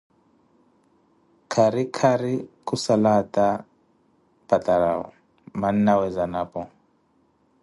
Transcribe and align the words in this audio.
Khari 1.51 1.83
khari 1.97 2.33
khusala 2.65 3.09
áta 3.21 3.47
patarawu, 4.47 5.05
mannawe 5.59 6.05
Zanapo. 6.15 6.61